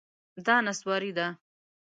[0.45, 1.27] دا نسواري ده